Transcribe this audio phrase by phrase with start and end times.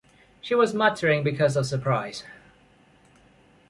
[0.41, 2.23] She was muttering because of surprise.